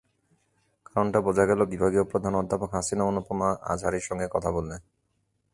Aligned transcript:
কারণটা 0.85 1.19
বোঝা 1.21 1.45
গেল 1.45 1.59
বিভাগীয় 1.65 2.03
প্রধান 2.03 2.33
অধ্যাপক 2.35 2.69
হাসিন 2.73 2.99
অনুপমা 3.01 3.49
আজহারীর 3.63 4.07
সঙ্গে 4.09 4.27
কথা 4.31 4.49
বলে। 4.51 4.75